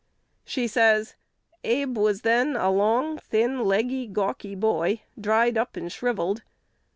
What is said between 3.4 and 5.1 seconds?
leggy, gawky boy,